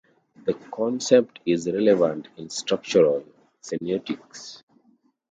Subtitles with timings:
[0.47, 3.23] The concept is relevant in structural
[3.61, 4.63] semiotics.